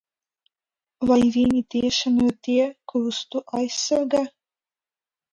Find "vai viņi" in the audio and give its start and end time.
1.09-1.59